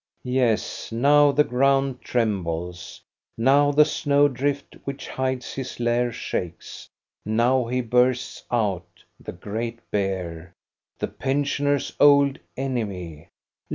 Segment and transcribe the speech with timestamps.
[0.33, 3.01] Yes, now the ground trembles;
[3.37, 6.89] now the snow drift which hides his lair shakes;
[7.23, 10.55] now he bursts out, the great bear,
[10.97, 13.29] the pensioners' old enemy.